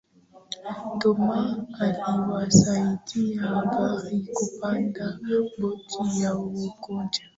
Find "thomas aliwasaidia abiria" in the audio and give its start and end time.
0.99-4.31